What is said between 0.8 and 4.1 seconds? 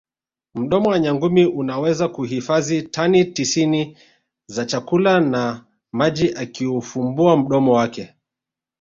wa nyangumi unaweza kuhifazi tani tisini